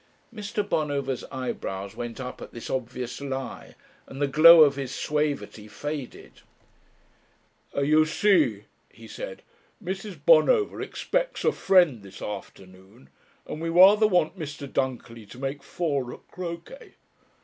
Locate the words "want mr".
14.07-14.67